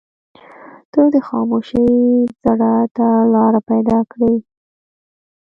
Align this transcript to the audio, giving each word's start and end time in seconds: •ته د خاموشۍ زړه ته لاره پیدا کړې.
•ته 0.91 1.01
د 1.13 1.15
خاموشۍ 1.27 1.89
زړه 2.43 2.73
ته 2.95 3.07
لاره 3.33 3.61
پیدا 3.69 3.99
کړې. 4.11 4.33